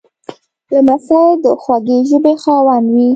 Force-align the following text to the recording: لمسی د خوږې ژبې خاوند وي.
لمسی 0.71 1.23
د 1.43 1.45
خوږې 1.61 1.97
ژبې 2.09 2.33
خاوند 2.43 2.85
وي. 2.93 3.09